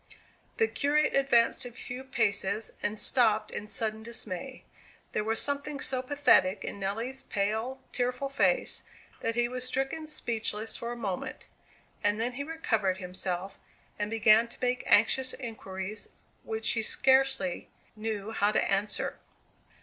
The 0.57 0.67
curate 0.67 1.13
advanced 1.13 1.63
a 1.63 1.71
few 1.71 2.03
paces, 2.03 2.71
and 2.81 2.97
stopped 2.97 3.51
in 3.51 3.67
sudden 3.67 4.01
dismay. 4.01 4.63
There 5.11 5.23
was 5.23 5.39
something 5.39 5.79
so 5.79 6.01
pathetic 6.01 6.65
in 6.65 6.79
Nelly's 6.79 7.21
pale, 7.21 7.79
tearful 7.91 8.27
face, 8.27 8.81
that 9.19 9.35
he 9.35 9.47
was 9.47 9.63
stricken 9.63 10.07
speechless 10.07 10.75
for 10.75 10.91
a 10.91 10.95
moment. 10.97 11.45
And 12.03 12.19
then 12.19 12.31
he 12.31 12.43
recovered 12.43 12.97
himself, 12.97 13.59
and 13.99 14.09
began 14.09 14.47
to 14.47 14.57
make 14.59 14.81
anxious 14.87 15.33
inquiries 15.33 16.07
which 16.41 16.65
she 16.65 16.81
scarcely 16.81 17.69
knew 17.95 18.31
how 18.31 18.51
to 18.51 18.71
answer. 18.71 19.19